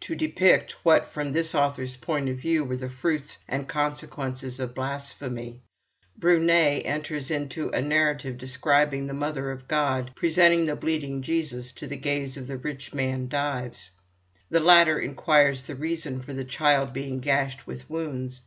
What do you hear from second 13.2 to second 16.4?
Dives. The latter inquires the reason for